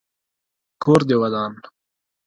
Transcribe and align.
کور 0.83 0.99
دي 1.07 1.15
ودان. 1.21 1.53